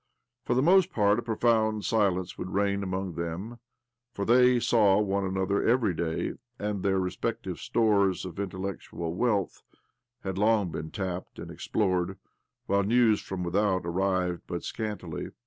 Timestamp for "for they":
4.15-4.59